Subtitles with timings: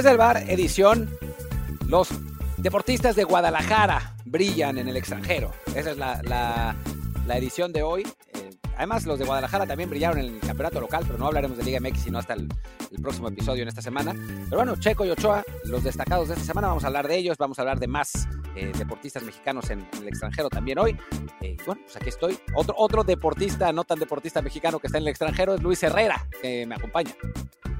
[0.00, 1.10] Desde el bar, edición,
[1.86, 2.08] los
[2.56, 5.52] deportistas de Guadalajara brillan en el extranjero.
[5.74, 6.74] Esa es la,
[7.34, 8.08] edición de hoy.
[8.32, 8.48] Eh,
[8.78, 11.80] además, los de Guadalajara también brillaron en el campeonato local, pero no hablaremos de Liga
[11.80, 12.48] MX sino hasta el,
[13.02, 14.14] próximo episodio en esta semana.
[14.14, 17.36] Pero bueno, Checo y Ochoa, los destacados de esta semana, vamos a hablar de ellos,
[17.36, 20.96] vamos a hablar de más eh, deportistas mexicanos en, el extranjero también hoy.
[21.42, 22.38] Eh, bueno, pues aquí estoy.
[22.54, 26.26] Otro, otro deportista, no tan deportista mexicano que está en el extranjero es Luis Herrera,
[26.40, 27.14] que me acompaña.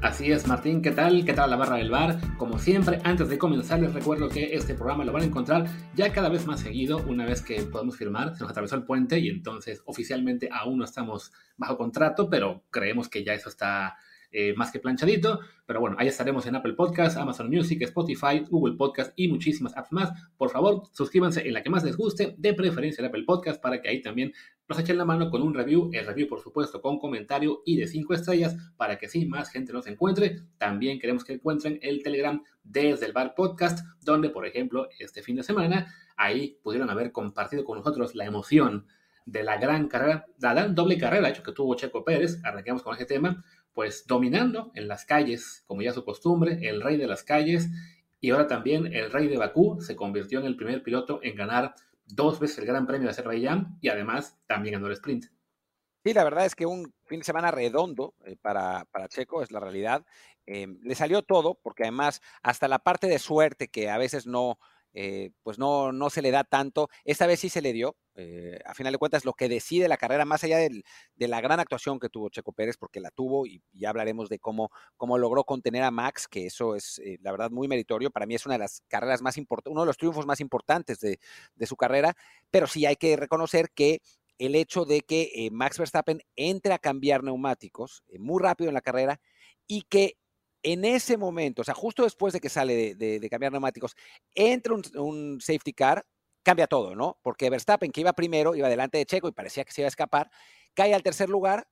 [0.02, 1.26] Así es, Martín, ¿qué tal?
[1.26, 2.18] ¿Qué tal la barra del bar?
[2.38, 6.10] Como siempre, antes de comenzar les recuerdo que este programa lo van a encontrar ya
[6.10, 9.28] cada vez más seguido, una vez que podemos firmar, se nos atravesó el puente y
[9.28, 13.98] entonces oficialmente aún no estamos bajo contrato, pero creemos que ya eso está
[14.32, 15.40] eh, más que planchadito.
[15.66, 19.92] Pero bueno, ahí estaremos en Apple Podcast, Amazon Music, Spotify, Google Podcast y muchísimas apps
[19.92, 20.10] más.
[20.36, 23.80] Por favor, suscríbanse en la que más les guste, de preferencia el Apple Podcast, para
[23.80, 24.32] que ahí también
[24.68, 25.90] nos echen la mano con un review.
[25.92, 29.72] El review, por supuesto, con comentario y de 5 estrellas, para que así más gente
[29.72, 30.42] nos encuentre.
[30.58, 35.36] También queremos que encuentren el Telegram desde el Bar Podcast, donde, por ejemplo, este fin
[35.36, 38.86] de semana, ahí pudieron haber compartido con nosotros la emoción
[39.26, 42.40] de la gran carrera, la gran doble carrera hecho que tuvo Checo Pérez.
[42.44, 43.44] Arranquemos con ese tema
[43.80, 47.70] pues dominando en las calles, como ya su costumbre, el rey de las calles,
[48.20, 51.74] y ahora también el rey de Bakú se convirtió en el primer piloto en ganar
[52.04, 55.28] dos veces el Gran Premio de Azerbaiyán y además también ganó el sprint.
[56.04, 59.50] Sí, la verdad es que un fin de semana redondo eh, para, para, Checo, es
[59.50, 60.04] la realidad.
[60.44, 64.58] Em, le salió todo, porque además hasta la parte de suerte que a veces no,
[64.92, 66.88] eh, pues no, no se le da tanto.
[67.04, 67.96] Esta vez sí se le dio.
[68.16, 71.60] Eh, a final de cuentas, lo que decide la carrera, más allá de la gran
[71.60, 75.44] actuación que tuvo Checo Pérez, porque la tuvo, y ya hablaremos de cómo, cómo logró
[75.44, 78.10] contener a Max, que eso es, eh, la verdad, muy meritorio.
[78.10, 81.00] Para mí es una de las carreras más importantes, uno de los triunfos más importantes
[81.00, 81.18] de,
[81.66, 82.14] su carrera,
[82.50, 84.00] pero sí hay que reconocer que
[84.38, 89.20] el hecho de que Max Verstappen entre a cambiar neumáticos muy rápido en la carrera
[89.66, 90.16] y que
[90.62, 93.96] en ese momento, o sea, justo después de que sale de, cambiar neumáticos,
[94.34, 96.04] entra un, safety car,
[96.42, 97.18] cambia todo, ¿no?
[97.22, 99.88] Porque Verstappen, que iba primero, iba delante de Checo y parecía que se iba a
[99.88, 100.30] escapar,
[100.74, 101.68] cae al tercer lugar,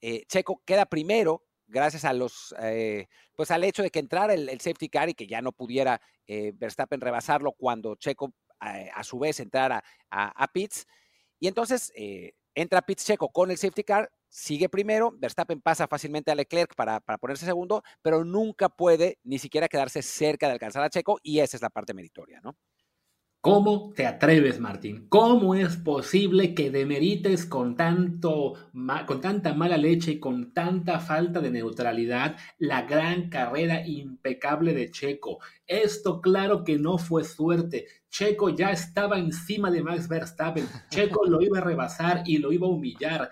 [0.00, 4.48] eh, Checo queda primero gracias a los, eh, pues al hecho de que entrara el,
[4.60, 9.38] safety car y que ya no pudiera eh, Verstappen rebasarlo cuando Checo a su vez
[9.40, 10.86] entrara a, a pits.
[11.38, 11.92] Y entonces
[12.54, 17.00] entra pits Checo con el safety car, sigue primero, Verstappen pasa fácilmente a Leclerc para,
[17.00, 21.40] para, ponerse segundo, pero nunca puede ni siquiera quedarse cerca de alcanzar a Checo y
[21.40, 22.54] esa es la parte meritoria, ¿no?
[23.40, 25.06] ¿Cómo te atreves, Martín?
[25.08, 28.54] ¿Cómo es posible que demerites con, tanto,
[29.06, 34.90] con tanta mala leche y con tanta falta de neutralidad la gran carrera impecable de
[34.90, 35.38] Checo?
[35.64, 37.86] Esto claro que no fue suerte.
[38.10, 40.66] Checo ya estaba encima de Max Verstappen.
[40.90, 43.30] Checo lo iba a rebasar y lo iba a humillar.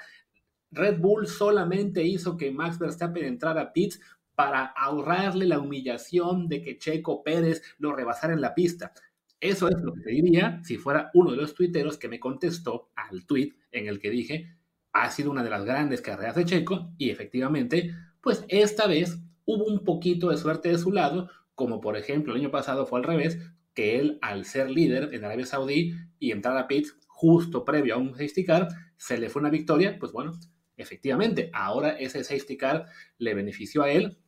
[0.75, 4.01] Red Bull solamente hizo que Max Verstappen entrara a pits
[4.35, 8.93] para ahorrarle la humillación de que Checo Pérez lo rebasara en la pista.
[9.41, 12.91] Eso es lo que te diría si fuera uno de los tuiteros que me contestó
[12.97, 14.57] al tweet en el que dije,
[14.93, 19.65] ha sido una de las grandes carreras de Checo y efectivamente, pues esta vez hubo
[19.65, 23.05] un poquito de suerte de su lado, como por ejemplo el año pasado fue al
[23.05, 23.39] revés,
[23.75, 27.99] que él al ser líder en Arabia Saudí y entrar a pits justo previo a
[27.99, 30.33] un safety car, se le fue una victoria, pues bueno,
[30.77, 32.87] Efectivamente, ahora ese safety car
[33.19, 34.19] le benefició a él,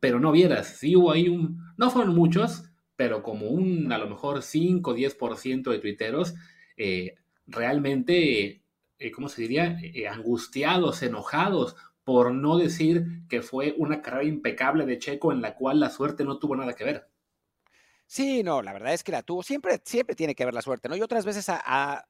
[0.00, 2.64] pero no vieras, sí hubo ahí un, no fueron muchos,
[2.96, 6.34] pero como un a lo mejor 5 o 10% de tuiteros
[6.76, 8.62] eh, realmente,
[8.98, 9.78] eh, ¿cómo se diría?
[9.82, 15.54] Eh, angustiados, enojados, por no decir que fue una carrera impecable de Checo en la
[15.54, 17.08] cual la suerte no tuvo nada que ver.
[18.06, 19.42] Sí, no, la verdad es que la tuvo.
[19.42, 20.96] Siempre, siempre tiene que ver la suerte, ¿no?
[20.96, 22.06] Y otras veces a,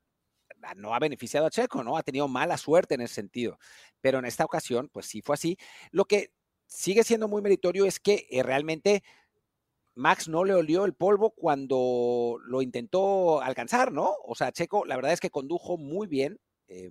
[0.76, 1.96] no ha beneficiado a Checo, ¿no?
[1.96, 3.58] Ha tenido mala suerte en ese sentido.
[4.00, 5.56] Pero en esta ocasión, pues sí fue así.
[5.90, 6.30] Lo que
[6.66, 9.02] sigue siendo muy meritorio es que eh, realmente
[9.94, 14.14] Max no le olió el polvo cuando lo intentó alcanzar, ¿no?
[14.24, 16.90] O sea, Checo, la verdad es que condujo muy bien, eh,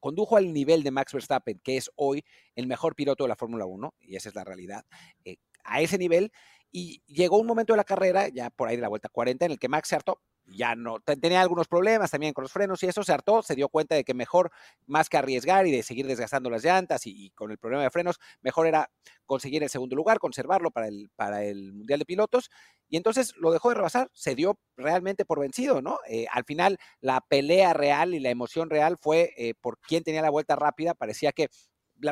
[0.00, 2.24] condujo al nivel de Max Verstappen, que es hoy
[2.56, 4.84] el mejor piloto de la Fórmula 1, y esa es la realidad,
[5.24, 6.32] eh, a ese nivel.
[6.72, 9.52] Y llegó un momento de la carrera, ya por ahí de la vuelta 40, en
[9.52, 10.20] el que Max se hartó,
[10.50, 13.68] ya no, tenía algunos problemas también con los frenos y eso se hartó, se dio
[13.68, 14.50] cuenta de que mejor,
[14.86, 18.18] más que arriesgar y de seguir desgastando las llantas y, con el problema de frenos,
[18.42, 18.90] mejor era
[19.26, 22.50] conseguir el segundo lugar, conservarlo para el, para el Mundial de Pilotos
[22.88, 25.98] y entonces lo dejó de rebasar, se dio realmente por vencido, ¿no?
[26.08, 30.22] Eh, al final la pelea real y la emoción real fue eh, por quién tenía
[30.22, 31.48] la vuelta rápida, parecía que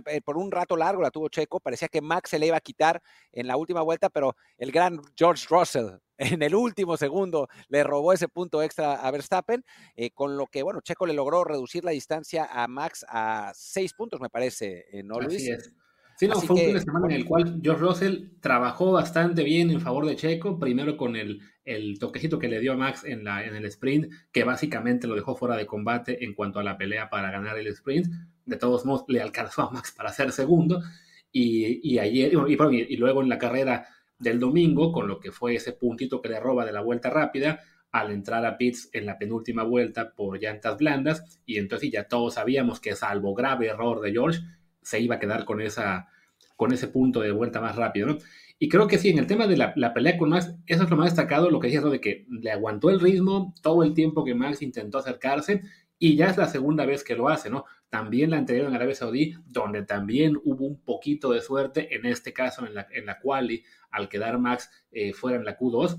[0.07, 2.61] eh, por un rato largo la tuvo Checo, parecía que Max se le iba a
[2.61, 3.03] quitar
[3.33, 8.13] en la última vuelta, pero el gran George Russell en el último segundo le robó
[8.13, 9.65] ese punto extra a Verstappen,
[9.97, 13.95] eh, con lo que, bueno, Checo le logró reducir la distancia a Max a seis
[13.95, 15.37] puntos, me parece, ¿no, Luis?
[15.37, 15.73] Así es.
[16.19, 19.71] Sí, no, fue un fin de semana en el cual George Russell trabajó bastante bien
[19.71, 23.23] en favor de Checo, primero con el, el toquecito que le dio a Max en,
[23.23, 26.77] la, en el sprint, que básicamente lo dejó fuera de combate en cuanto a la
[26.77, 28.09] pelea para ganar el sprint.
[28.49, 30.83] De todos modos, le alcanzó a Max para ser segundo.
[31.31, 33.87] Y, y ayer, y, luego en la carrera
[34.19, 37.61] del domingo, con lo que fue ese puntito que le roba de la vuelta rápida,
[37.93, 42.35] al entrar a pits en la penúltima vuelta por llantas blandas, y entonces ya todos
[42.35, 44.41] sabíamos que salvo grave error de George,
[44.83, 46.09] se iba a quedar con, esa,
[46.57, 48.19] con ese punto de vuelta más rápido, ¿no?
[48.59, 50.97] Y creo que sí, en el tema de la, pelea con Max, eso es lo
[50.97, 54.35] más destacado, lo que dices, de que le aguantó el ritmo todo el tiempo que
[54.35, 55.63] Max intentó acercarse,
[55.99, 57.65] y ya es la segunda vez que lo hace, ¿no?
[57.91, 62.33] También la anterior en Arabia Saudí, donde también hubo un poquito de suerte, en este
[62.33, 65.99] caso en la, en la quali, al quedar Max eh, fuera en la Q2,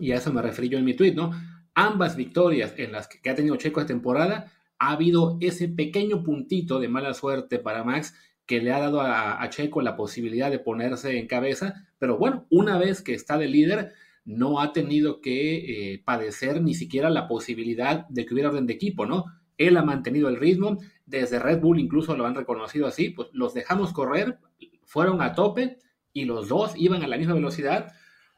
[0.00, 1.32] y a eso me referí yo en mi tweet, ¿no?
[1.74, 6.78] Ambas victorias en las que, ha tenido Checo esta temporada, ha habido ese pequeño puntito
[6.78, 8.14] de mala suerte para Max
[8.46, 12.78] que le ha dado a, Checo la posibilidad de ponerse en cabeza, pero bueno, una
[12.78, 13.92] vez que está de líder,
[14.24, 18.74] no ha tenido que eh, padecer ni siquiera la posibilidad de que hubiera orden de
[18.74, 19.24] equipo, ¿no?
[19.66, 23.54] Él ha mantenido el ritmo, desde Red Bull incluso lo han reconocido así, pues los
[23.54, 24.38] dejamos correr,
[24.84, 25.78] fueron a tope
[26.12, 27.92] y los dos iban a la misma velocidad,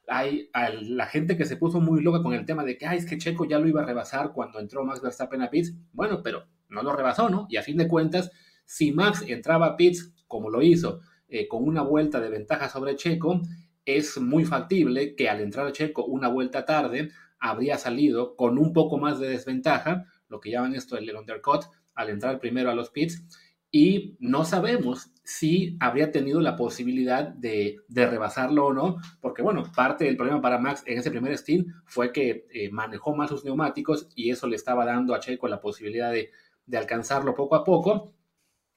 [0.06, 0.50] hay
[0.82, 3.46] la gente que se puso muy loca con el tema de que, es que Checo
[3.46, 5.74] ya lo iba a rebasar cuando entró Max Verstappen a pits.
[5.92, 7.46] Bueno, pero no lo rebasó, ¿no?
[7.48, 8.30] Y a fin de cuentas,
[8.64, 12.96] si Max entraba a pits como lo hizo, eh, con una vuelta de ventaja sobre
[12.96, 13.40] Checo,
[13.84, 18.98] es muy factible que al entrar Checo una vuelta tarde, habría salido con un poco
[18.98, 21.62] más de desventaja, lo que llaman esto el undercut,
[21.94, 23.24] al entrar primero a los pits,
[23.70, 30.04] y no sabemos si habría tenido la posibilidad de, rebasarlo o no, porque bueno, parte
[30.04, 34.08] del problema para Max en ese primer stint fue que eh, manejó más sus neumáticos
[34.16, 36.30] y eso le estaba dando a Checo la posibilidad de,
[36.66, 38.12] de alcanzarlo poco a poco.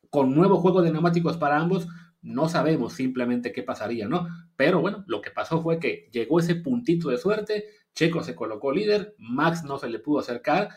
[0.09, 1.87] Con nuevo juego de neumáticos para ambos,
[2.21, 4.27] no sabemos simplemente qué pasaría, ¿no?
[4.55, 8.71] Pero bueno, lo que pasó fue que llegó ese puntito de suerte, Checo se colocó
[8.71, 10.69] líder, Max no se le pudo acercar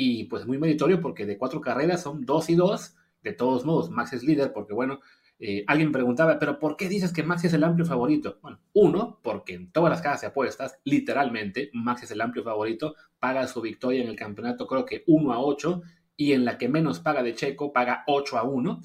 [0.00, 3.90] y pues muy meritorio porque de cuatro carreras son dos y dos de todos modos,
[3.90, 5.00] Max es líder porque, bueno,
[5.40, 8.38] eh, alguien preguntaba, pero ¿por qué dices que Max es el amplio favorito?
[8.40, 12.94] Bueno, uno, porque en todas las casas de apuestas, literalmente, Max es el amplio favorito,
[13.18, 15.82] paga su victoria en el campeonato creo que 1 a 8,
[16.16, 18.80] y en la que menos paga de Checo, paga 8 a 1.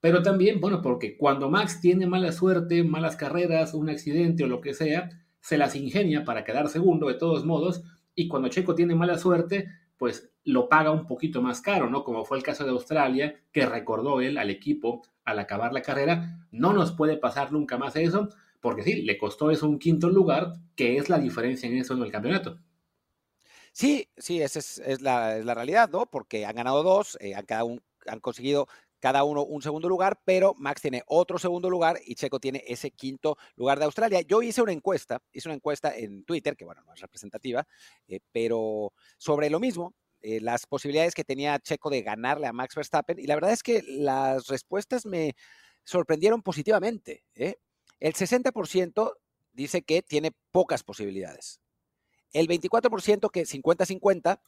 [0.00, 4.62] Pero también, bueno, porque cuando Max tiene mala suerte, malas carreras, un accidente o lo
[4.62, 5.10] que sea,
[5.40, 7.82] se las ingenia para quedar segundo de todos modos,
[8.14, 9.68] y cuando Checo tiene mala suerte,
[10.00, 12.04] pues lo paga un poquito más caro, ¿no?
[12.04, 16.48] Como fue el caso de Australia, que recordó él al equipo al acabar la carrera,
[16.50, 18.30] no nos puede pasar nunca más eso,
[18.62, 22.02] porque sí, le costó eso un quinto lugar, que es la diferencia en eso en
[22.02, 22.58] el campeonato.
[23.72, 26.06] Sí, sí, esa es, la, realidad, ¿no?
[26.06, 28.68] Porque han ganado dos, eh, han, cada un, han conseguido
[29.00, 32.90] cada uno un segundo lugar, pero Max tiene otro segundo lugar y Checo tiene ese
[32.90, 34.20] quinto lugar de Australia.
[34.20, 37.66] Yo hice una encuesta, hice una encuesta en Twitter, que bueno, no es representativa,
[38.06, 42.74] eh, pero sobre lo mismo, eh, las posibilidades que tenía Checo de ganarle a Max
[42.74, 45.34] Verstappen, y la verdad es que las respuestas me
[45.82, 47.24] sorprendieron positivamente.
[47.34, 47.56] ¿eh?
[47.98, 49.14] El 60%
[49.52, 51.60] dice que tiene pocas posibilidades.
[52.32, 54.40] El 24% que 50-50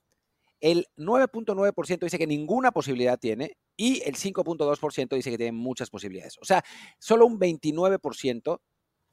[0.63, 6.39] el 9.9% dice que ninguna posibilidad tiene y el 5.2% dice que tiene muchas posibilidades.
[6.41, 6.65] O sea,
[6.99, 8.61] solo un 29%,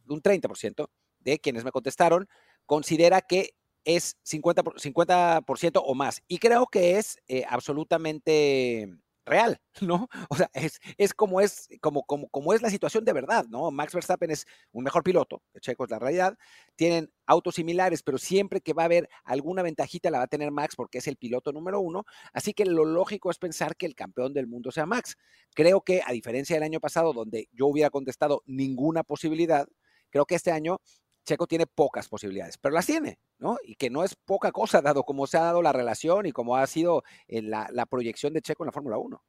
[0.07, 0.89] un 30%
[1.19, 2.29] de quienes me contestaron
[2.67, 5.43] considera que es 50%, 50
[5.79, 6.21] o más.
[6.27, 8.87] Y creo que es eh, absolutamente
[9.29, 10.09] real, ¿no?
[10.29, 13.71] O sea, es, es, como, es como, como, como es la situación de verdad, ¿no?
[13.71, 16.37] Max Verstappen es un mejor piloto, Checo es la realidad,
[16.75, 20.51] tienen autos similares, pero siempre que va a haber alguna ventajita la va a tener
[20.51, 23.95] Max porque es el piloto número uno, así que lo lógico es pensar que el
[23.95, 25.15] campeón del mundo sea Max.
[25.53, 29.67] Creo que a diferencia del año pasado, donde yo hubiera contestado ninguna posibilidad,
[30.09, 30.79] creo que este año
[31.25, 33.57] Checo tiene pocas posibilidades, pero las tiene, ¿no?
[33.63, 36.57] Y que no es poca cosa, dado cómo se ha dado la relación y cómo
[36.57, 39.23] ha sido eh, la, proyección de Checo en la Fórmula 1.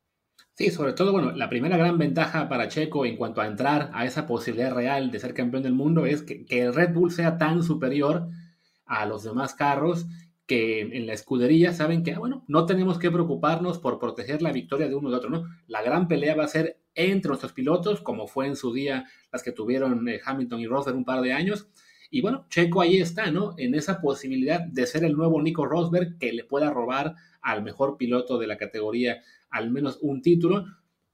[0.54, 4.04] Sí, sobre todo, bueno, la primera gran ventaja para Checo en cuanto a entrar a
[4.04, 7.38] esa posibilidad real de ser campeón del mundo es que, que el Red Bull sea
[7.38, 8.28] tan superior
[8.86, 10.06] a los demás carros
[10.50, 14.50] que en la escudería saben que, ah, bueno, no tenemos que preocuparnos por proteger la
[14.50, 15.44] victoria de uno de otro, ¿no?
[15.68, 19.42] La gran pelea va a ser entre nuestros pilotos, como fue en su día las
[19.42, 21.68] que tuvieron eh, Hamilton y Rosberg un par de años,
[22.10, 23.54] y bueno, Checo ahí está, ¿no?
[23.56, 27.96] En esa posibilidad de ser el nuevo Nico Rosberg que le pueda robar al mejor
[27.96, 30.64] piloto de la categoría al menos un título.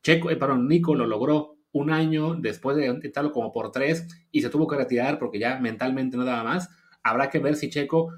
[0.03, 4.41] Checo, eh, perdón, Nico lo logró un año después de intentarlo como por tres y
[4.41, 6.71] se tuvo que retirar porque ya mentalmente no daba más.
[7.03, 8.13] Habrá que ver si Checo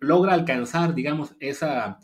[0.00, 1.98] logra alcanzar, digamos, esa,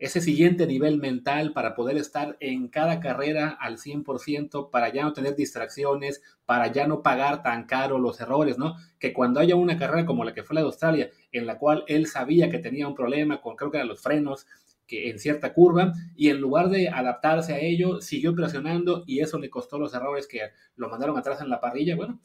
[0.00, 5.12] ese siguiente nivel mental para poder estar en cada carrera al 100%, para ya no
[5.12, 8.76] tener distracciones, para ya no pagar tan caro los errores, ¿no?
[8.98, 11.84] Que cuando haya una carrera como la que fue la de Australia, en la cual
[11.86, 14.46] él sabía que tenía un problema con, creo que eran los frenos,
[14.86, 19.38] que en cierta curva, y en lugar de adaptarse a ello, siguió presionando y eso
[19.38, 20.40] le costó los errores que
[20.76, 21.94] lo mandaron atrás en la parrilla.
[21.94, 22.20] Bueno,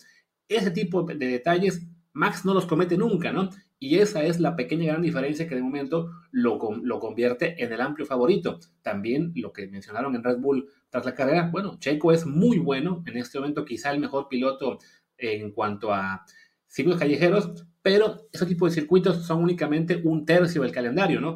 [0.48, 3.50] ese tipo de detalles Max no los comete nunca, ¿no?
[3.79, 7.82] Y esa es la pequeña gran diferencia que de momento lo, lo convierte en el
[7.82, 8.60] amplio favorito.
[8.82, 13.03] También lo que mencionaron en Red Bull tras la carrera, bueno, Checo es muy bueno,
[13.05, 14.79] en este momento quizá el mejor piloto
[15.17, 16.25] en cuanto a
[16.67, 21.36] circuitos callejeros, pero ese tipo de circuitos son únicamente un tercio del calendario, ¿no?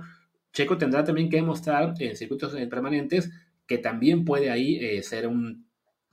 [0.52, 3.30] Checo tendrá también que demostrar en circuitos permanentes
[3.68, 5.68] que también puede ahí eh, ser un,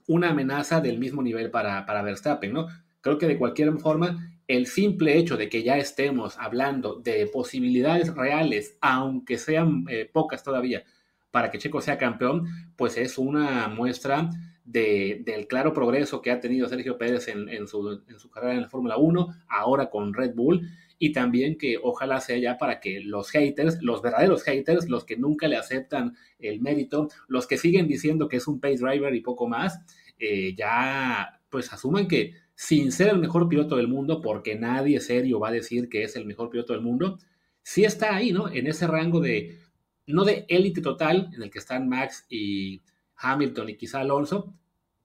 [0.07, 2.67] una amenaza del mismo nivel para, para Verstappen, ¿no?
[3.01, 8.13] Creo que de cualquier forma el simple hecho de que ya estemos hablando de posibilidades
[8.15, 10.83] reales, aunque sean eh, pocas todavía,
[11.31, 14.29] para que Checo sea campeón, pues es una muestra
[14.63, 18.01] del claro progreso que ha tenido Sergio Pérez en, su,
[18.33, 22.57] carrera en la Fórmula 1, ahora con Red Bull, y también que ojalá sea ya
[22.57, 27.47] para que los haters, los verdaderos haters, los que nunca le aceptan el mérito, los
[27.47, 29.79] que siguen diciendo que es un pace driver y poco más,
[30.19, 35.39] eh, ya pues asuman que sin ser el mejor piloto del mundo, porque nadie serio
[35.39, 37.19] va a decir que es el mejor piloto del mundo,
[37.61, 38.49] sí está ahí, ¿no?
[38.49, 39.59] En ese rango de,
[40.07, 42.81] no de élite total, en el que están Max y
[43.15, 44.55] Hamilton y quizá Alonso,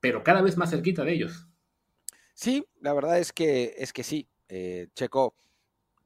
[0.01, 1.47] pero cada vez más cerquita de ellos.
[2.33, 4.27] Sí, la verdad es que, es que sí.
[4.49, 5.35] Eh, Checo,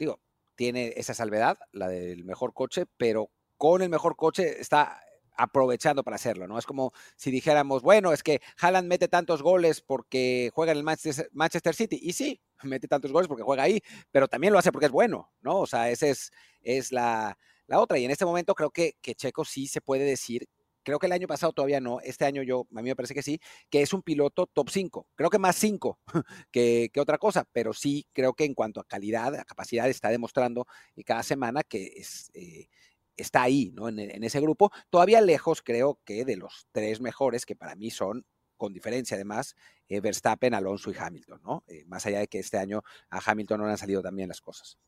[0.01, 0.19] digo,
[0.57, 5.01] tiene esa salvedad, la del mejor coche, pero con el mejor coche está
[5.37, 6.59] aprovechando para hacerlo, ¿no?
[6.59, 10.85] Es como si dijéramos, bueno, es que Haaland mete tantos goles porque juega en el
[10.85, 11.99] Manchester, City.
[12.03, 15.33] Y sí, mete tantos goles porque juega ahí, pero también lo hace porque es bueno,
[15.41, 15.61] ¿no?
[15.61, 16.31] O sea, esa es,
[16.63, 17.37] es la,
[17.69, 17.99] otra.
[17.99, 20.49] Y en este momento creo que, que Checo sí se puede decir
[20.87, 23.23] creo que el año pasado todavía no, este año yo, a mí me parece que
[23.23, 25.99] sí, que es un piloto top 5, creo que más 5
[26.53, 30.65] que, otra cosa, pero sí creo que en cuanto a calidad, a capacidad, está demostrando
[31.05, 32.69] cada semana que es, eh,
[33.17, 33.89] está ahí, ¿no?
[33.89, 38.25] En, ese grupo, todavía lejos creo que de los tres mejores, que para mí son,
[38.57, 39.55] con diferencia además,
[39.89, 41.65] eh, Verstappen, Alonso y Hamilton, ¿no?
[41.69, 44.41] Eh, más allá de que este año a Hamilton no le han salido también las
[44.41, 44.79] cosas.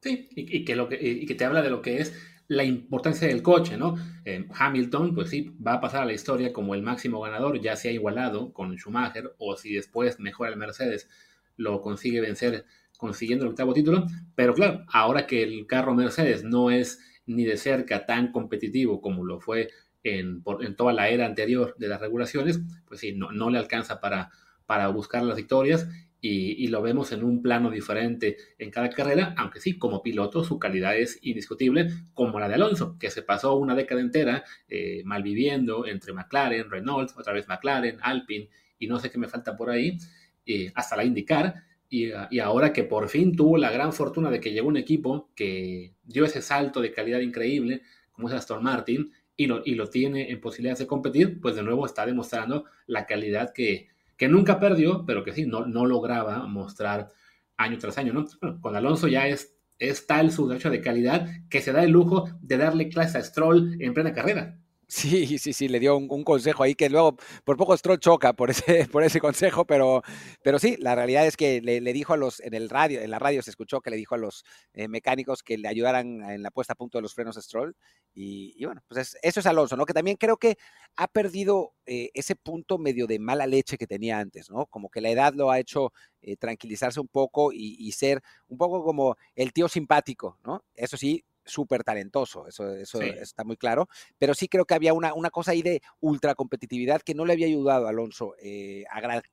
[0.00, 2.12] Sí, y que te habla de lo que es
[2.48, 3.96] la importancia del coche, ¿no?
[4.24, 7.76] Eh, Hamilton, pues sí, va a pasar a la historia como el máximo ganador, ya
[7.76, 11.08] se ha igualado con Schumacher, o si después mejora el Mercedes,
[11.56, 12.64] lo consigue vencer
[12.98, 17.00] consiguiendo el octavo título, pero claro, ahora que el carro Mercedes no es
[17.32, 19.70] ni de cerca tan competitivo como lo fue
[20.04, 20.42] en,
[20.76, 24.30] toda la era anterior de las regulaciones, pues sí, no, le alcanza para,
[24.66, 25.88] para buscar las victorias
[26.24, 30.58] y, lo vemos en un plano diferente en cada carrera, aunque sí, como piloto su
[30.58, 35.84] calidad es indiscutible, como la de Alonso, que se pasó una década entera eh, malviviendo
[35.84, 38.48] entre McLaren, Renault, otra vez McLaren, Alpine
[38.78, 39.98] y no sé qué me falta por ahí,
[40.46, 44.50] eh, hasta la indicar, y, ahora que por fin tuvo la gran fortuna de que
[44.50, 47.82] llegó un equipo que dio ese salto de calidad increíble,
[48.12, 51.62] como es Aston Martin, y lo, y lo tiene en posibilidades de competir, pues de
[51.62, 56.46] nuevo está demostrando la calidad que, que nunca perdió, pero que sí, no, no lograba
[56.46, 57.10] mostrar
[57.58, 58.24] año tras año, ¿no?
[58.62, 62.30] con Alonso ya es, es tal su derecho de calidad que se da el lujo
[62.40, 64.58] de darle clase a Stroll en plena carrera.
[64.92, 68.50] Sí, sí, sí, le dio un, consejo ahí que luego por poco Stroll choca por
[68.50, 70.02] ese, por ese consejo, pero,
[70.42, 73.18] pero sí, la realidad es que le, dijo a los, en el radio, en la
[73.18, 74.44] radio se escuchó que le dijo a los
[74.74, 77.74] eh, mecánicos que le ayudaran en la puesta a punto de los frenos Stroll.
[78.12, 79.86] Y, bueno, pues eso es Alonso, ¿no?
[79.86, 80.58] Que también creo que
[80.96, 84.66] ha perdido eh, ese punto medio de mala leche que tenía antes, ¿no?
[84.66, 88.58] Como que la edad lo ha hecho eh, tranquilizarse un poco y, y ser un
[88.58, 90.62] poco como el tío simpático, ¿no?
[90.74, 95.14] Eso sí, súper talentoso, eso, eso está muy claro, pero sí creo que había una,
[95.14, 98.84] una, cosa ahí de ultra competitividad que no le había ayudado a Alonso, eh,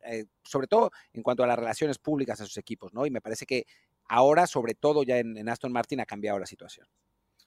[0.05, 3.05] eh, sobre todo en cuanto a las relaciones públicas a sus equipos, ¿no?
[3.05, 3.65] Y me parece que
[4.07, 6.87] ahora, sobre todo ya en, Aston Martin, ha cambiado la situación.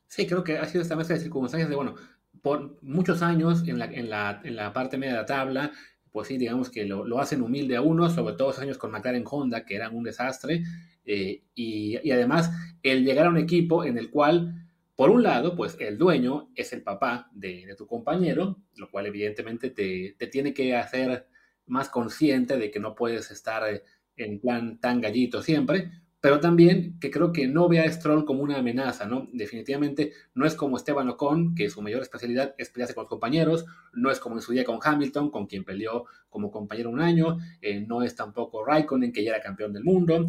[0.06, 1.94] Sí, creo que ha sido esta mezcla de circunstancias de, bueno,
[2.40, 5.72] por muchos años en la, en la, en la parte media de la tabla,
[6.10, 8.90] pues sí, digamos que lo, lo, hacen humilde a uno, sobre todo esos años con
[8.90, 10.62] McLaren Honda, que eran un desastre,
[11.04, 12.50] eh, y, además
[12.82, 14.66] el llegar a un equipo en el cual,
[14.96, 19.70] por un lado, pues el dueño es el papá de, tu compañero, lo cual evidentemente
[19.70, 21.28] te, te, tiene que hacer
[21.66, 23.82] más consciente de que no puedes estar eh,
[24.16, 25.90] en plan tan gallito siempre,
[26.22, 29.28] pero también que creo que no ve a Stroll como una amenaza, ¿no?
[29.32, 33.64] Definitivamente no es como Esteban Ocon, que su mayor especialidad es pelearse con los compañeros,
[33.92, 37.38] no es como en su día con Hamilton, con quien peleó como compañero un año,
[37.60, 40.26] eh, no es tampoco Raikkonen, que ya era campeón del mundo,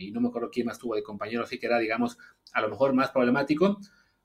[0.00, 2.18] y no me acuerdo quién más tuvo de compañero, así que era, digamos,
[2.52, 3.78] a lo mejor más problemático,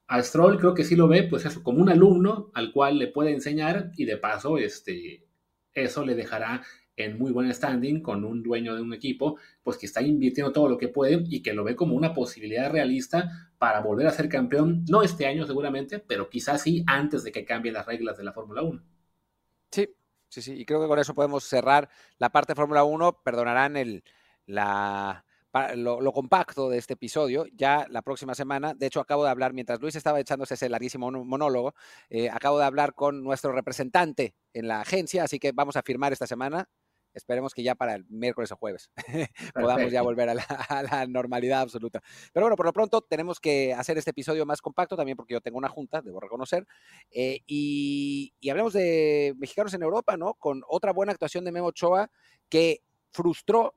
[0.08, 3.08] a Stroll creo que sí lo ve, pues eso, como un alumno al cual le
[3.08, 5.26] puede enseñar y de paso, este,
[5.74, 6.62] eso le dejará
[6.98, 10.70] en muy buen standing con un dueño de un equipo, pues que está invirtiendo todo
[10.70, 14.30] lo que puede y que lo ve como una posibilidad realista para volver a ser
[14.30, 18.24] campeón, no este año seguramente, pero quizás sí antes de que cambien las reglas de
[18.24, 18.82] la Fórmula 1.
[19.72, 19.90] Sí,
[20.30, 23.76] sí, sí, y creo que con eso podemos cerrar la parte de Fórmula 1, perdonarán
[23.76, 24.04] el,
[24.46, 25.26] la,
[25.76, 29.80] lo, compacto de este episodio, ya la próxima semana, de hecho acabo de hablar, mientras
[29.80, 31.74] Luis estaba echándose ese larguísimo monólogo,
[32.10, 36.12] eh, acabo de hablar con nuestro representante en la agencia, así que vamos a firmar
[36.12, 36.68] esta semana,
[37.14, 38.92] esperemos que ya para el miércoles o jueves
[39.54, 40.30] podamos ya volver
[40.70, 42.02] a la, normalidad absoluta.
[42.34, 45.42] Pero bueno, por lo pronto tenemos que hacer este episodio más compacto también porque yo
[45.42, 46.68] tengo una junta, debo reconocer.
[47.12, 50.34] Eh, y, y, hablemos de mexicanos en Europa, ¿no?
[50.34, 52.10] Con otra buena actuación de Memo Ochoa
[52.50, 52.82] que
[53.12, 53.76] frustró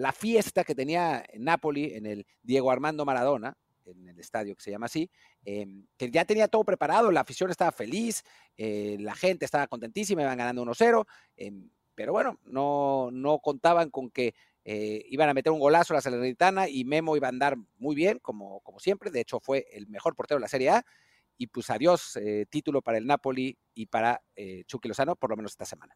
[0.00, 3.54] la fiesta que tenía en Napoli, en el Diego Armando Maradona,
[3.84, 5.10] en el estadio que se llama así,
[5.44, 8.24] em, que ya tenía todo preparado, la afición estaba feliz,
[8.56, 14.10] eh, la gente estaba contentísima, iban ganando 1-0, em, pero bueno, no, no contaban con
[14.10, 17.56] que eh, iban a meter un golazo a la Salernitana y Memo iba a andar
[17.76, 20.86] muy bien, como, como siempre, de hecho fue el mejor portero de la Serie A,
[21.36, 24.22] y pues adiós, eh, título para el Napoli y para
[24.66, 25.94] Chucky Lozano, por lo menos esta semana.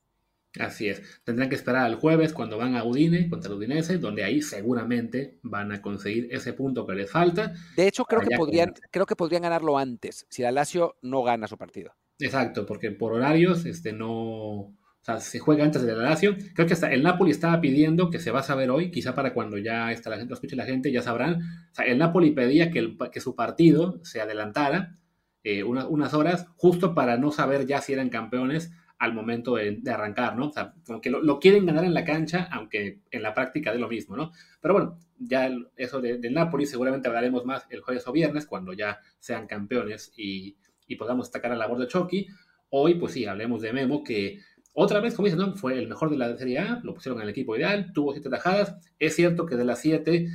[0.59, 1.03] Así es.
[1.25, 5.39] Tendrán que esperar al jueves cuando van a Udine contra el Udinese, donde ahí seguramente
[5.43, 7.55] van a conseguir ese punto que les falta.
[7.77, 11.49] De hecho, creo que podrían, creo que podrían ganarlo antes, si la Lazio no gana
[11.49, 11.93] su partido.
[12.21, 14.13] Exacto, porque por horarios, este no.
[14.15, 16.37] O sea, se juega antes de la Lazio.
[16.55, 19.35] Creo que hasta el Napoli estaba pidiendo que se va a saber hoy, quizá para
[19.35, 21.43] cuando ya está la gente, lo escuche la gente, ya sabrán.
[21.73, 24.97] O sea, el Napoli pedía que, el, que su partido se adelantara
[25.43, 28.71] eh, unas horas, justo para no saber ya si eran campeones
[29.05, 30.49] al momento de, arrancar, ¿no?
[30.49, 33.79] O sea, como que lo, quieren ganar en la cancha, aunque en la práctica de
[33.79, 34.33] lo mismo, ¿no?
[34.61, 38.73] Pero bueno, ya eso del de Napoli seguramente hablaremos más el jueves o viernes, cuando
[38.73, 40.57] ya sean campeones y,
[40.99, 42.29] podamos destacar a la labor de Chucky.
[42.71, 44.39] Hoy, pues sí, hablemos de Memo, que
[44.73, 45.57] otra vez, como dicen, ¿no?
[45.57, 48.31] fue el mejor de la Serie A, lo pusieron en el equipo ideal, tuvo siete
[48.31, 48.77] tajadas.
[49.01, 50.29] Es cierto que de las siete,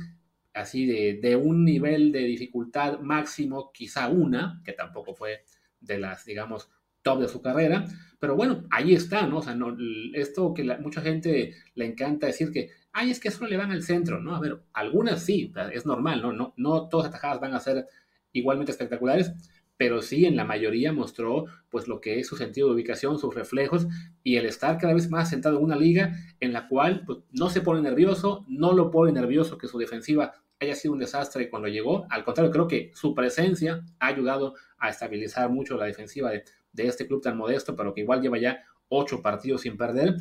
[0.52, 5.44] así de, de un nivel de dificultad máximo, quizá una, que tampoco fue
[5.80, 6.70] de las, digamos,
[7.02, 7.86] top de su carrera,
[8.18, 9.38] pero bueno, ahí está, ¿no?
[9.38, 9.76] O sea, no,
[10.14, 13.82] esto que mucha gente le encanta decir que, ay, es que solo le van al
[13.82, 14.36] centro, ¿no?
[14.36, 16.32] A ver, algunas sí, es normal, ¿no?
[16.32, 17.86] No, no todas las atajadas van a ser
[18.32, 19.32] igualmente espectaculares,
[19.80, 23.34] pero sí en la mayoría mostró pues lo que es su sentido de ubicación, sus
[23.34, 23.86] reflejos
[24.22, 27.48] y el estar cada vez más sentado en una liga en la cual pues, no
[27.48, 31.68] se pone nervioso, no lo pone nervioso que su defensiva haya sido un desastre cuando
[31.68, 36.44] llegó, al contrario, creo que su presencia ha ayudado a estabilizar mucho la defensiva de,
[36.72, 40.16] de este club tan modesto, pero que igual lleva ya ocho partidos sin perder.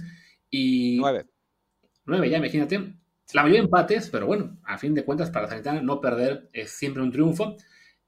[0.49, 1.25] Y nueve.
[2.05, 2.95] Nueve, ya imagínate.
[3.33, 7.03] La mayoría empates, pero bueno, a fin de cuentas para Sanitana no perder es siempre
[7.03, 7.55] un triunfo.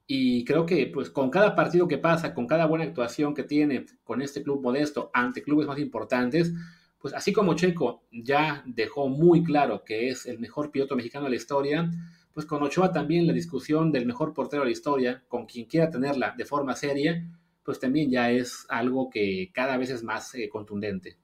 [0.08, 3.86] Y creo que pues con cada partido que pasa, con cada buena actuación que tiene
[4.04, 6.52] con este club modesto ante clubes más importantes,
[7.00, 11.32] pues así como Checo ya dejó muy claro que es el mejor piloto mexicano de
[11.32, 11.90] la historia,
[12.34, 15.90] pues con Ochoa también la discusión del mejor portero de la historia, con quien quiera
[15.90, 17.26] tenerla de forma seria,
[17.64, 21.18] pues también ya es algo que cada vez es más eh, contundente.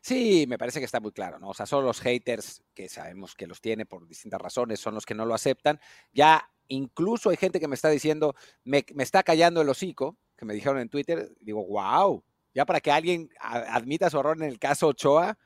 [0.00, 1.48] Sí, me parece que está muy claro, ¿no?
[1.48, 5.04] O sea, son los haters, que sabemos que los tiene por distintas razones, son los
[5.04, 5.80] que no lo aceptan.
[6.12, 10.54] Ya incluso hay gente que me está diciendo, me, está callando el hocico, que me
[10.54, 12.22] dijeron en Twitter, digo, wow,
[12.54, 15.38] ya para que alguien admita su error en el caso Ochoa,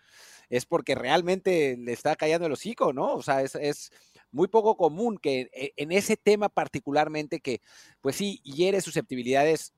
[0.50, 3.14] es porque realmente le está callando el hocico, ¿no?
[3.14, 3.90] O sea, es, es
[4.30, 7.62] muy poco común que eh, en ese tema particularmente que,
[8.00, 9.72] pues sí, hiere susceptibilidades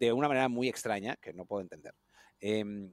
[0.00, 1.94] de una manera muy extraña, que no puedo entender.
[2.40, 2.92] Em,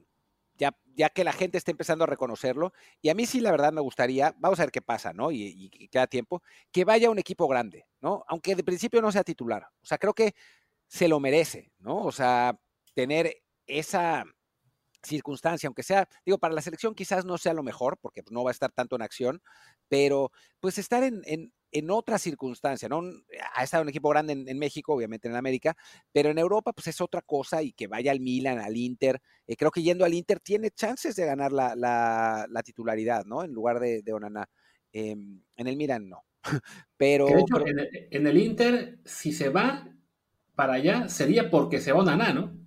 [0.56, 3.72] ya, ya, que la gente está empezando a reconocerlo, y a mí sí la verdad
[3.72, 5.30] me gustaría, vamos a ver qué pasa, ¿no?
[5.30, 8.24] Y, y, queda tiempo, que vaya un equipo grande, ¿no?
[8.28, 9.66] Aunque de principio no sea titular.
[9.82, 10.34] O sea, creo que
[10.86, 12.04] se lo merece, ¿no?
[12.04, 12.58] O sea,
[12.94, 14.24] tener esa
[15.02, 18.50] circunstancia, aunque sea, digo, para la selección quizás no sea lo mejor, porque no va
[18.50, 19.42] a estar tanto en acción,
[19.88, 21.52] pero pues estar en
[21.90, 23.02] otra circunstancia, ¿no?
[23.54, 25.76] Ha estado un equipo grande en, México, obviamente en América,
[26.12, 29.20] pero en Europa pues es otra cosa y que vaya al Milan, al Inter.
[29.46, 33.44] Eh, creo que yendo al Inter tiene chances de ganar la, la, titularidad, ¿no?
[33.44, 34.48] En lugar de, de Onana.
[34.92, 36.24] Em, en el Milan no.
[36.96, 37.28] pero,
[38.10, 39.88] En, el, Inter, si se va
[40.54, 42.58] para allá, sería porque se va Onana, ¿no?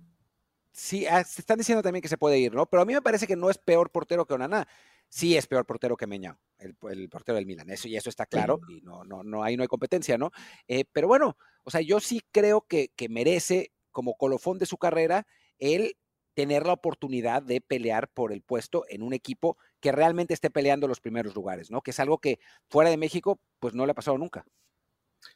[0.72, 2.64] Sí, ah, se están diciendo también que se puede ir, ¿no?
[2.66, 4.66] Pero a mí me parece que no es peor portero que Onana
[5.08, 8.60] sí es peor portero que Meñao, el, portero del Milan, eso, y eso está claro,
[8.68, 10.30] y no, no, no, ahí no hay competencia, ¿no?
[10.68, 14.78] Eh, pero bueno, o sea, yo sí creo que, que merece, como colofón de su
[14.78, 15.26] carrera,
[15.58, 15.96] él
[16.34, 20.88] tener la oportunidad de pelear por el puesto en un equipo que realmente esté peleando
[20.88, 21.82] los primeros lugares, ¿no?
[21.82, 24.44] Que es algo que fuera de México, pues no le ha pasado nunca.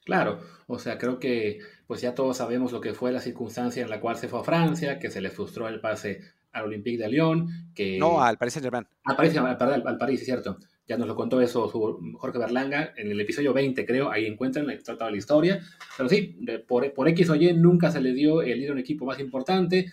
[0.05, 3.91] Claro, o sea, creo que pues ya todos sabemos lo que fue la circunstancia en
[3.91, 7.09] la cual se fue a Francia, que se le frustró el pase al Olympique de
[7.09, 7.99] Lyon, que...
[7.99, 8.89] No, al Paris Saint-Germain.
[9.05, 10.59] Al París, al, al París, es cierto.
[10.87, 15.11] Ya nos lo contó eso Jorge Berlanga en el episodio 20, creo, ahí encuentran toda
[15.11, 15.61] la historia.
[15.97, 18.79] Pero sí, por, por X o Y nunca se le dio el ir a un
[18.79, 19.87] equipo más importante.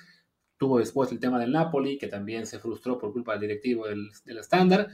[0.58, 4.38] Tuvo después el tema del Napoli, que también se frustró por culpa del directivo del
[4.38, 4.88] estándar.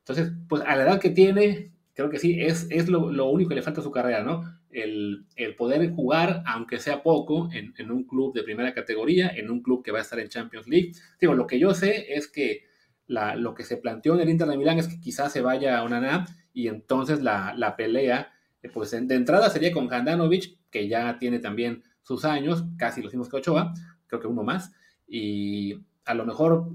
[0.00, 3.48] Entonces, pues a la edad que tiene, creo que sí, es, es lo, lo único
[3.48, 4.44] que le falta a su carrera, ¿no?
[4.70, 9.50] El, el poder jugar, aunque sea poco, en, en, un club de primera categoría, en
[9.50, 10.92] un club que va a estar en Champions League.
[11.18, 12.65] Digo, lo que yo sé es que
[13.06, 15.78] la, lo que se planteó en el Inter de Milán es que quizás se vaya
[15.78, 20.88] a Onaná y entonces la, la pelea, eh, pues de entrada sería con Handanovic, que
[20.88, 23.74] ya tiene también sus años, casi los mismos que Ochoa,
[24.06, 24.72] creo que uno más,
[25.06, 26.70] y a lo mejor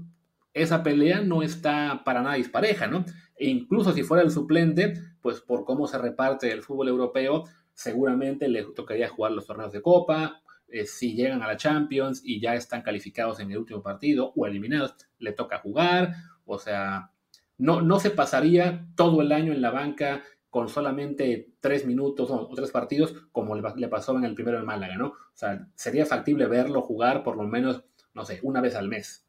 [0.54, 3.04] esa pelea no está para nada dispareja, ¿no?
[3.36, 8.48] E incluso si fuera el suplente, pues por cómo se reparte el fútbol europeo, seguramente
[8.48, 10.41] le tocaría jugar los torneos de Copa,
[10.72, 14.46] eh, si llegan a la Champions y ya están calificados en el último partido o
[14.46, 17.10] eliminados, le toca jugar, o sea,
[17.58, 22.48] no, no se pasaría todo el año en la banca con solamente tres minutos o,
[22.54, 25.06] tres partidos como le, le, pasó en el primero de Málaga, ¿no?
[25.08, 29.21] O sea, sería factible verlo jugar por lo menos, no sé, una vez al mes.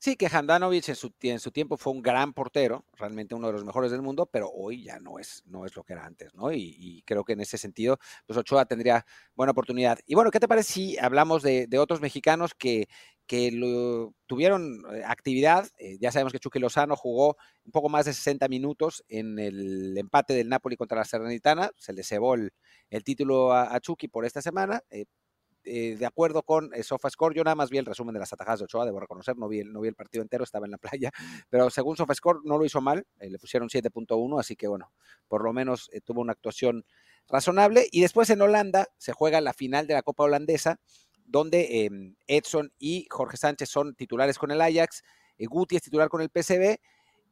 [0.00, 3.54] Sí, que Handanovic en su, en su, tiempo fue un gran portero, realmente uno de
[3.54, 6.32] los mejores del mundo, pero hoy ya no es, no es lo que era antes,
[6.36, 6.52] ¿no?
[6.52, 9.98] Y, y creo que en ese sentido, pues Ochoa tendría buena oportunidad.
[10.06, 12.86] Y bueno, ¿qué te parece si hablamos de, de otros mexicanos que,
[13.26, 15.68] que lo, tuvieron eh, actividad?
[15.78, 19.98] Eh, ya sabemos que Chucky Lozano jugó un poco más de 60 minutos en el
[19.98, 22.52] empate del Napoli contra la Serenitana, se le cebó el,
[22.90, 25.06] el título a, a, Chucky por esta semana, eh,
[25.68, 28.60] eh, de acuerdo con eh, SofaScore, yo nada más vi el resumen de las atajadas
[28.60, 30.78] de Ochoa, debo reconocer, no vi, el, no vi el partido entero, estaba en la
[31.00, 31.10] playa,
[31.50, 34.92] pero según SofaScore no lo hizo mal, eh, le pusieron 7.1, así que bueno,
[35.28, 36.84] por lo menos tuvo una actuación
[37.28, 37.86] razonable.
[37.90, 40.80] Y después en Holanda se juega la final de la Copa Holandesa,
[41.24, 41.90] donde eh,
[42.26, 45.02] Edson y Jorge Sánchez son titulares con el Ajax,
[45.38, 46.78] Guti es titular con el PCB,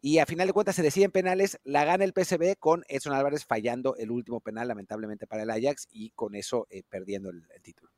[0.03, 3.45] y a final de cuentas se deciden penales, la gana el PCB con Edson Álvarez
[3.45, 7.96] fallando el último penal, lamentablemente para el Ajax, y con eso perdiendo el título.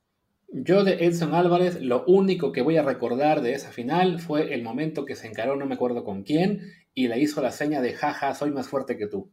[0.51, 4.63] Yo de Edson Álvarez, lo único que voy a recordar de esa final fue el
[4.63, 7.93] momento que se encaró, no me acuerdo con quién, y le hizo la seña de
[7.93, 9.31] jaja, soy más fuerte que tú.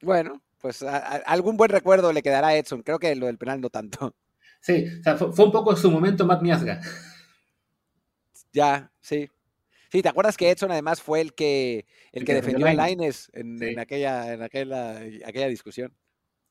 [0.00, 3.38] Bueno, pues a, a, algún buen recuerdo le quedará a Edson, creo que lo del
[3.38, 4.14] penal no tanto.
[4.60, 6.80] Sí, o sea, fue, fue, un poco su momento Matt Miasga.
[8.52, 9.28] Ya, sí.
[9.90, 12.72] Sí, ¿te acuerdas que Edson además fue el que, el, el que, que defendió a
[12.72, 13.66] Laines en, sí.
[13.66, 15.94] en, aquella, en aquella, aquella discusión?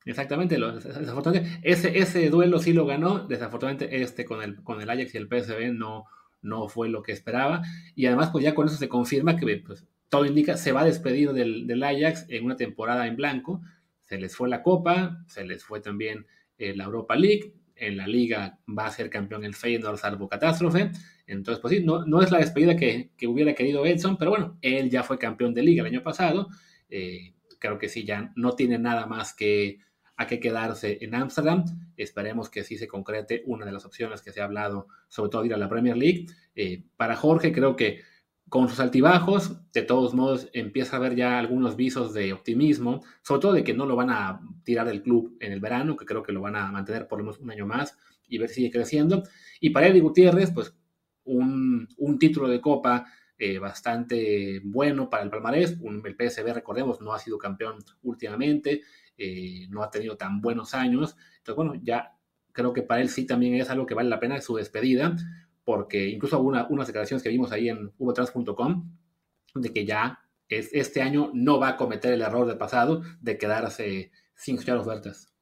[0.06, 5.14] Exactamente, desafortunadamente, ese, ese duelo sí lo ganó, desafortunadamente este con el, con el Ajax
[5.14, 6.04] y el PSV no,
[6.42, 7.62] no fue lo que esperaba,
[7.94, 11.32] y además pues ya con eso se confirma que pues, todo indica, se va despedido
[11.32, 13.62] del, del, Ajax en una temporada en blanco,
[14.02, 16.26] se les fue la Copa, se les fue también
[16.58, 20.92] eh, la Europa League, en la Liga va a ser campeón el Feyenoord salvo catástrofe,
[21.26, 24.58] entonces pues sí, no, no es la despedida que, que, hubiera querido Edson, pero bueno,
[24.60, 26.48] él ya fue campeón de Liga el año pasado,
[26.90, 29.78] eh, creo que sí, ya no tiene nada más que
[30.16, 31.64] a qué quedarse en Ámsterdam.
[31.96, 35.44] Esperemos que sí se concrete una de las opciones que se ha hablado, sobre todo
[35.44, 36.26] ir a la Premier League.
[36.54, 38.02] Eh, para Jorge, creo que
[38.48, 43.40] con sus altibajos, de todos modos, empieza a haber ya algunos visos de optimismo, sobre
[43.40, 46.22] todo de que no lo van a tirar del club en el verano, que creo
[46.22, 47.98] que lo van a mantener por lo menos un año más
[48.28, 49.24] y ver si sigue creciendo.
[49.60, 50.74] Y para Eddie Gutiérrez, pues
[51.24, 55.76] un, un título de Copa eh, bastante bueno para el palmarés.
[55.82, 58.82] El PSB, recordemos, no ha sido campeón últimamente
[59.18, 61.16] eh, no ha tenido tan buenos años.
[61.38, 62.16] Entonces, bueno, ya
[62.52, 65.16] creo que para él sí también es algo que vale la pena su despedida,
[65.64, 68.90] porque incluso una, unas declaraciones que vimos ahí en hubotrans.com
[69.54, 73.38] de que ya es, este año no va a cometer el error del pasado de
[73.38, 75.32] quedarse sin escuchar ofertas.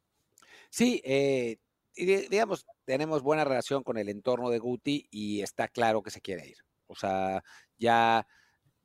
[0.71, 1.59] Sí, eh,
[1.95, 6.49] digamos, tenemos buena relación con el entorno de Guti y está claro que se quiere
[6.49, 6.57] ir.
[6.87, 7.43] O sea,
[7.79, 8.27] ya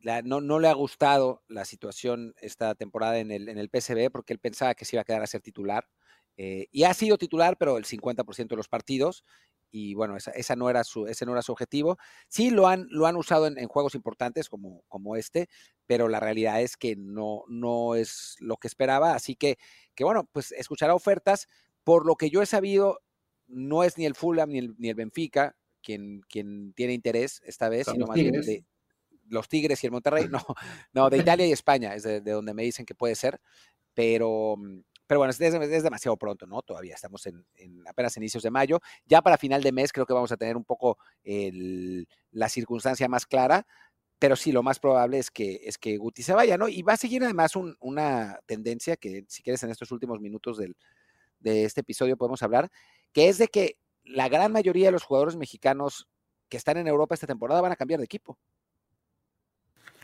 [0.07, 4.09] la, no, no, le ha gustado la situación esta temporada en el, en el PSB
[4.09, 5.85] porque él pensaba que se iba a quedar a ser titular.
[6.37, 9.25] Eh, y ha sido titular, pero el 50% de los partidos.
[9.69, 11.97] Y bueno, esa, esa, no era su, ese no era su objetivo.
[12.29, 15.49] Sí lo han, lo han usado en, en, juegos importantes como, como este,
[15.87, 19.13] pero la realidad es que no, no es lo que esperaba.
[19.13, 19.57] Así que,
[19.93, 21.49] que, bueno, pues escuchará ofertas.
[21.83, 23.01] Por lo que yo he sabido,
[23.47, 27.67] no es ni el Fulham ni el, ni el Benfica quien, quien tiene interés esta
[27.67, 28.63] vez, sino más bien de,
[29.29, 30.45] los Tigres y el Monterrey, no,
[30.93, 33.39] no, de Italia y España, es de, de donde me dicen que puede ser,
[33.93, 34.55] pero,
[35.07, 36.61] pero bueno, es, es, demasiado pronto, ¿no?
[36.61, 38.79] Todavía estamos en, en, apenas inicios de mayo.
[39.05, 43.07] Ya para final de mes creo que vamos a tener un poco el, la circunstancia
[43.07, 43.65] más clara,
[44.19, 46.67] pero sí, lo más probable es que, es que Guti se vaya, ¿no?
[46.67, 50.57] Y va a seguir además un, una tendencia que, si quieres, en estos últimos minutos
[50.57, 50.75] del,
[51.39, 52.69] de este episodio podemos hablar,
[53.13, 56.07] que es de que la gran mayoría de los jugadores mexicanos
[56.49, 58.37] que están en Europa esta temporada van a cambiar de equipo.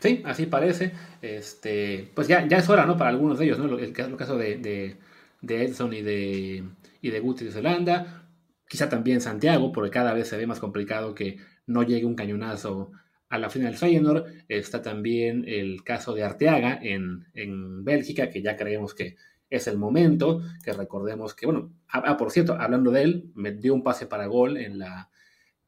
[0.04, 0.92] Sí, así parece.
[1.22, 2.98] Este, pues ya, es hora, ¿no?
[2.98, 3.78] Para algunos de ellos, ¿no?
[3.78, 4.98] El, caso de,
[5.40, 6.62] Edson y de,
[7.00, 8.28] y de Guti de Zelanda.
[8.68, 12.92] Quizá también Santiago, porque cada vez se ve más complicado que no llegue un cañonazo
[13.30, 14.26] a la final del Feyenoord.
[14.50, 19.16] Está también el caso de Arteaga en, Bélgica, que ya creemos que
[19.48, 23.52] es el momento, que recordemos que, bueno, ah, ah, por cierto, hablando de él, me
[23.52, 25.08] dio un pase para gol en la,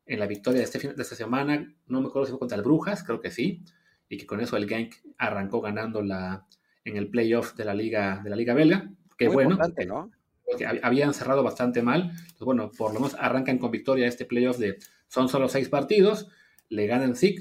[0.05, 2.65] en la victoria de, este, de esta semana, no me acuerdo si fue contra el
[2.65, 3.65] Brujas, creo que sí,
[4.09, 6.47] y que con eso el Genk arrancó ganando la,
[6.85, 10.11] en el playoff de la liga, de la liga belga, que bueno, ¿no?
[10.45, 14.79] porque habían cerrado bastante mal, bueno, por lo menos arrancan con victoria este playoff de,
[15.09, 16.29] son solo seis partidos,
[16.69, 17.37] le ganan sí,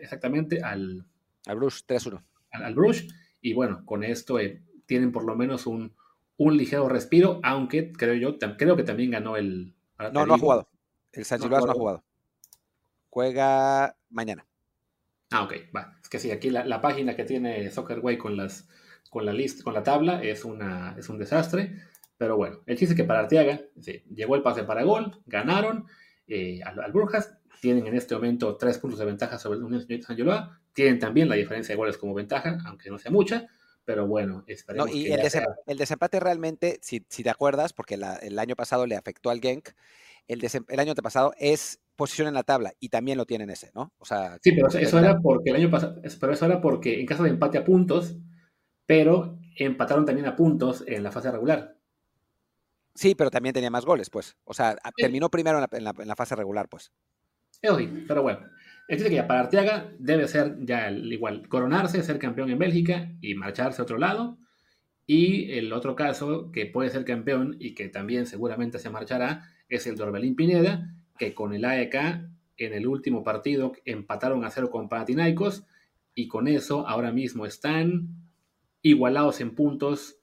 [0.00, 1.06] exactamente al...
[1.46, 2.22] Al Bruges 3-1.
[2.52, 3.08] Al, al Bruges,
[3.40, 4.38] y bueno, con esto...
[4.38, 5.94] Eh, tienen por lo menos un,
[6.36, 9.74] ligero respiro, aunque creo yo, creo que también ganó el...
[10.12, 10.68] No, no ha jugado.
[11.12, 12.04] El San no, no ha jugado.
[13.08, 14.44] Juega mañana.
[15.32, 15.98] Ah, ok, va.
[16.02, 18.68] Es que sí, aquí la, página que tiene Soccerway con las
[19.10, 21.74] con la lista, con la tabla, es una es un desastre.
[22.18, 23.60] Pero bueno, el chiste es que para Arteaga,
[24.14, 25.86] llegó el pase para gol, ganaron
[26.28, 30.14] eh, al, Brujas, tienen en este momento tres puntos de ventaja sobre el Unión San
[30.14, 33.48] Giloa, tienen también la diferencia de goles como ventaja, aunque no sea mucha,
[33.84, 38.94] pero bueno, esperemos y el, desempate realmente, si, te acuerdas, porque el año pasado le
[38.94, 39.70] afectó al Genk,
[40.28, 43.92] el, el año pasado es posición en la tabla y también lo tienen ese, ¿no?
[43.98, 47.06] O sea, sí, pero eso era porque el año pasado, pero eso era porque en
[47.06, 48.18] caso de empate a puntos,
[48.86, 51.76] pero empataron también a puntos en la fase regular.
[52.96, 54.36] Sí, pero también tenía más goles, pues.
[54.42, 56.90] O sea, terminó primero en la, fase regular, pues.
[57.60, 58.40] Eso sí, pero bueno.
[58.88, 63.36] Dice que ya para Arteaga debe ser ya igual, coronarse, ser campeón en Bélgica y
[63.36, 64.38] marcharse a otro lado.
[65.06, 69.86] Y el otro caso que puede ser campeón y que también seguramente se marchará es
[69.86, 71.94] el de Orbelín Pineda, que con el AEK
[72.56, 75.64] en el último partido empataron a cero con Panathinaikos
[76.14, 78.08] y con eso ahora mismo están
[78.82, 80.18] igualados en puntos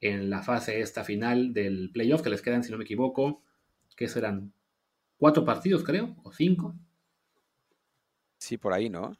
[0.00, 3.42] en la fase esta final del playoff que les quedan, si no me equivoco,
[3.96, 4.52] que serán
[5.16, 6.74] cuatro partidos creo, o cinco.
[8.38, 9.16] Sí, por ahí, ¿no?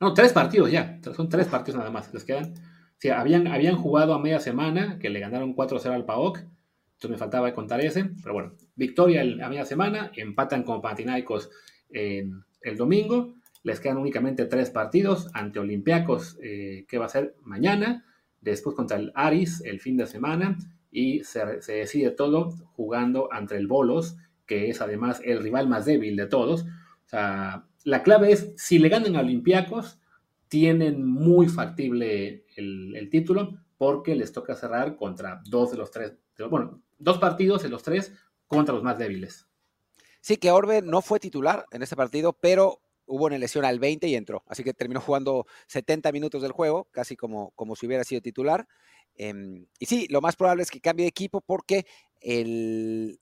[0.00, 1.00] No, tres partidos ya.
[1.16, 2.14] Son tres partidos nada más.
[2.14, 2.54] Les quedan.
[2.98, 6.38] Sí, habían, habían jugado a media semana, que le ganaron 4-0 al PAOK.
[6.38, 8.04] Entonces me faltaba contar ese.
[8.22, 10.10] Pero bueno, victoria a media semana.
[10.16, 11.50] Empatan con Panathinaikos
[11.90, 13.34] en el domingo.
[13.64, 18.06] Les quedan únicamente tres partidos ante Olympiacos, eh, que va a ser mañana.
[18.40, 20.56] Después contra el Aris el fin de semana.
[20.90, 26.16] Y se, decide todo jugando ante el Bolos, que es además el rival más débil
[26.16, 26.62] de todos.
[26.62, 30.00] O sea, la clave es, si le ganan a Olympiacos,
[30.48, 36.14] tienen muy factible el, título porque les toca cerrar contra dos de los tres,
[36.50, 38.12] bueno, dos partidos de los tres
[38.48, 39.46] contra los más débiles.
[40.20, 44.08] Sí, que Orbe no fue titular en este partido, pero hubo una lesión al 20
[44.08, 44.42] y entró.
[44.46, 48.66] Así que terminó jugando 70 minutos del juego, casi como, como si hubiera sido titular.
[49.14, 51.86] Em, y sí, lo más probable es que cambie de equipo porque
[52.20, 53.18] el,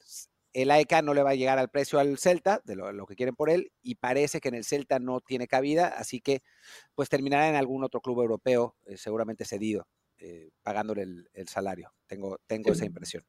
[0.53, 3.37] el AEK no le va a llegar al precio al Celta, de lo, que quieren
[3.37, 6.43] por él, y parece que en el Celta no tiene cabida, así que
[6.95, 9.87] pues terminará en algún otro club europeo, eh, seguramente cedido,
[10.19, 11.93] eh, pagándole el, salario.
[12.07, 13.23] Tengo, tengo esa impresión.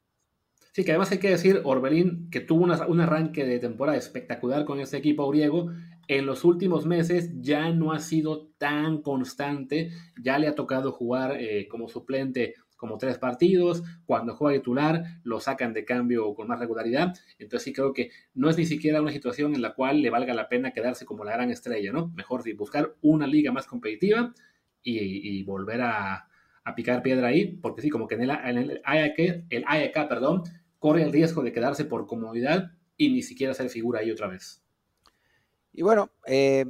[0.78, 4.78] Sí, que además hay que decir, Orbelín, que tuvo un arranque de temporada espectacular con
[4.78, 5.72] este equipo griego,
[6.06, 9.90] en los últimos meses ya no ha sido tan constante,
[10.22, 15.40] ya le ha tocado jugar eh, como suplente como tres partidos, cuando juega titular lo
[15.40, 19.10] sacan de cambio con más regularidad, entonces sí creo que no es ni siquiera una
[19.10, 22.12] situación en la cual le valga la pena quedarse como la gran estrella, ¿no?
[22.14, 24.32] Mejor buscar una liga más competitiva
[24.80, 26.28] y, volver a,
[26.76, 28.82] picar piedra ahí, porque sí, como que en el, en el
[29.48, 30.42] el perdón,
[30.78, 34.62] corre el riesgo de quedarse por comodidad y ni siquiera ser figura ahí otra vez.
[35.72, 36.64] Y bueno, eh,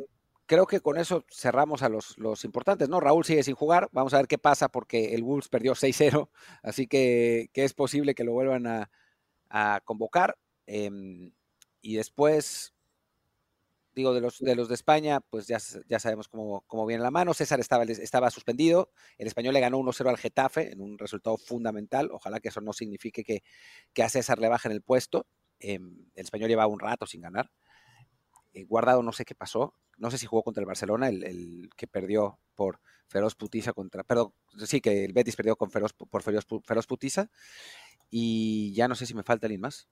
[0.46, 3.00] creo que con eso cerramos a los, importantes, ¿no?
[3.00, 6.30] Raúl sigue sin jugar, vamos a ver qué pasa porque el Wolves perdió 6-0,
[6.62, 10.36] así que, es posible que lo vuelvan a, convocar.
[10.66, 11.32] Em,
[11.80, 12.74] y después,
[13.98, 15.58] digo, de los de, los de España, pues ya,
[15.88, 17.34] ya sabemos cómo, viene la mano.
[17.34, 22.10] César estaba, estaba suspendido, el español le ganó 1-0 al Getafe en un resultado fundamental,
[22.12, 25.26] ojalá que eso no signifique que, a César le bajen el puesto.
[25.60, 27.50] Em, el español lleva un rato sin ganar.
[28.54, 31.86] Eh, guardado no sé qué pasó, no sé si jugó contra el Barcelona, el, que
[31.86, 34.32] perdió por Feroz Putiza contra, perdón,
[34.64, 37.30] sí, que el Betis perdió con Feroz, por Feroz, Feroz Putiza,
[38.10, 39.88] y ya no sé si me falta alguien más.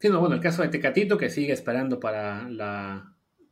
[0.00, 2.48] Sí, no, bueno, el caso de Tecatito, que sigue esperando para,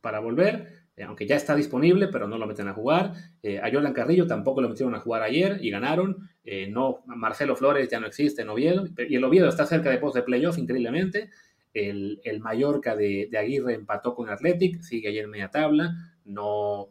[0.01, 3.13] para volver, eh, aunque ya está disponible, pero no lo meten a jugar.
[3.43, 6.27] Eh, a Jordan Carrillo tampoco lo metieron a jugar ayer y ganaron.
[6.43, 9.99] Eh, no, Marcelo Flores ya no existe en Oviedo, y el Oviedo está cerca de
[9.99, 11.29] post de playoff, increíblemente.
[11.71, 15.93] El, el Mallorca de, de, Aguirre empató con Athletic, sigue ayer en media tabla,
[16.25, 16.89] no,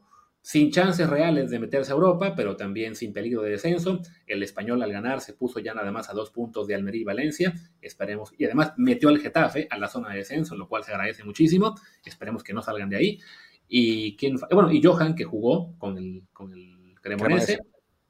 [0.49, 4.01] sin chances reales de meterse a Europa, pero también sin peligro de descenso.
[4.27, 7.05] El español al ganar se puso ya nada más a dos puntos de Almería y
[7.05, 7.53] Valencia.
[7.83, 11.23] Esperemos, y además metió al Getafe a la zona de descenso, lo cual se agradece
[11.23, 11.75] muchísimo.
[12.03, 13.21] Esperemos que no salgan de ahí.
[13.69, 17.59] Y quién, bueno, y Johan, que jugó con el, con el Cremonese,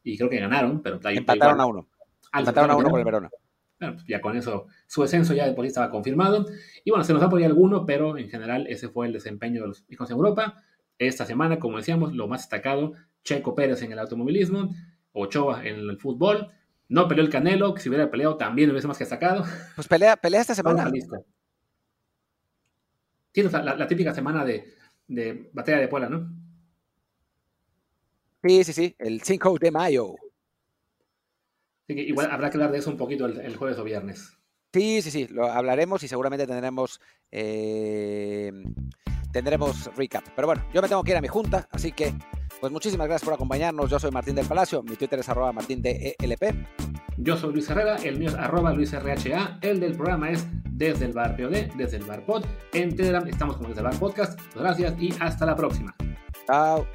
[0.05, 1.89] y creo que ganaron, pero empataron a uno.
[2.31, 3.31] Ah, empataron a uno con el Verona.
[3.81, 6.47] Bueno, pues ya con eso, su descenso ya de por sí estaba confirmado.
[6.85, 9.63] Y bueno, se nos ha por ahí alguno, pero en general ese fue el desempeño
[9.63, 10.63] de los hijos en Europa.
[10.99, 14.75] Esta semana, como decíamos, lo más destacado, Checo Pérez en el automovilismo,
[15.13, 16.51] Ochoa en el fútbol.
[16.89, 19.45] No peleó el Canelo, que si hubiera peleado también hubiese más que destacado.
[19.75, 20.91] Pues pelea, pelea esta semana.
[23.33, 24.75] Sí, la, la, típica semana de,
[25.07, 26.35] de batalla de Puebla, ¿no?
[28.43, 30.15] Sí, sí, sí, el 5 de mayo.
[31.85, 34.38] Así que igual habrá que hablar de eso un poquito el, el jueves o viernes.
[34.73, 37.01] Sí, sí, sí, lo hablaremos y seguramente tendremos
[37.31, 38.53] eh,
[39.33, 40.25] tendremos recap.
[40.35, 42.15] Pero bueno, yo me tengo que ir a mi junta, así que
[42.61, 43.91] pues muchísimas gracias por acompañarnos.
[43.91, 46.55] Yo soy Martín del Palacio, mi Twitter es arroba martín de ELP.
[47.17, 51.07] Yo soy Luis Herrera, el mío es arroba Luis RHA, el del programa es desde
[51.07, 52.45] el bar POD, desde el bar pod.
[52.73, 54.39] En Telegram estamos como desde el bar podcast.
[54.41, 55.95] Muchas gracias y hasta la próxima.
[56.47, 56.87] Chao.